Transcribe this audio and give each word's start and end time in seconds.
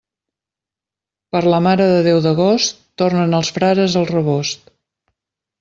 Per 1.35 1.41
la 1.53 1.59
Mare 1.67 1.85
de 1.91 1.99
Déu 2.09 2.23
d'agost, 2.27 2.81
tornen 3.03 3.39
els 3.41 3.55
frares 3.59 3.99
al 4.03 4.09
rebost. 4.17 4.77